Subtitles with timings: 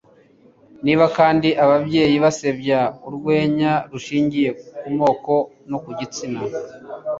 [0.85, 5.33] niba kandi ababyeyi basebya urwenya rushingiye ku moko
[5.69, 6.39] no ku gitsina